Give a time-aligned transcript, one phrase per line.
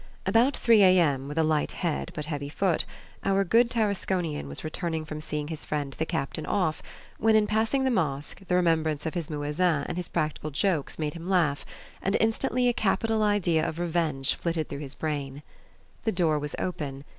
[0.25, 2.85] About 3 A.M., with a light head but a heavy foot,
[3.23, 6.81] our good Tarasconian was returning from seeing his friend the captain off
[7.19, 11.13] when, in passing the mosque, the remembrance of his muezzin and his practical jokes made
[11.13, 11.67] him laugh,
[12.01, 15.43] and instantly a capital idea of revenge flitted through his brain.
[16.03, 17.03] The door was open.